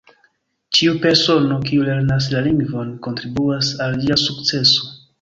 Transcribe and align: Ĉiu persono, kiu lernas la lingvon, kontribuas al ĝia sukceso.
Ĉiu 0.77 0.95
persono, 1.03 1.59
kiu 1.69 1.87
lernas 1.91 2.31
la 2.33 2.43
lingvon, 2.49 2.93
kontribuas 3.09 3.73
al 3.89 3.99
ĝia 4.05 4.23
sukceso. 4.27 4.95